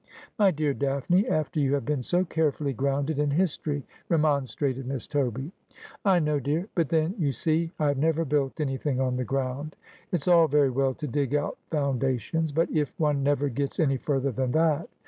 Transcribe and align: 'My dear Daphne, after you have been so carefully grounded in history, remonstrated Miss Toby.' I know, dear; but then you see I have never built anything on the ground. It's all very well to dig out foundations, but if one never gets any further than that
'My 0.39 0.49
dear 0.49 0.73
Daphne, 0.73 1.27
after 1.27 1.59
you 1.59 1.75
have 1.75 1.85
been 1.85 2.01
so 2.01 2.25
carefully 2.25 2.73
grounded 2.73 3.19
in 3.19 3.29
history, 3.29 3.83
remonstrated 4.09 4.87
Miss 4.87 5.05
Toby.' 5.05 5.51
I 6.05 6.17
know, 6.17 6.39
dear; 6.39 6.67
but 6.73 6.89
then 6.89 7.13
you 7.19 7.31
see 7.31 7.69
I 7.77 7.89
have 7.89 7.99
never 7.99 8.25
built 8.25 8.59
anything 8.59 8.99
on 8.99 9.17
the 9.17 9.23
ground. 9.25 9.75
It's 10.11 10.27
all 10.27 10.47
very 10.47 10.71
well 10.71 10.95
to 10.95 11.05
dig 11.05 11.35
out 11.35 11.59
foundations, 11.69 12.51
but 12.51 12.71
if 12.71 12.99
one 12.99 13.21
never 13.21 13.47
gets 13.47 13.79
any 13.79 13.97
further 13.97 14.31
than 14.31 14.53
that 14.53 14.89